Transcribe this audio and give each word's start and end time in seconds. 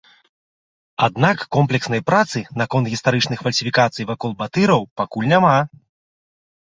Аднак 1.07 1.37
комплекснай 1.57 2.01
працы 2.09 2.43
наконт 2.61 2.91
гістарычных 2.93 3.39
фальсіфікацый 3.49 4.09
вакол 4.13 4.31
батыраў 4.41 4.81
пакуль 5.03 5.31
няма. 5.35 5.55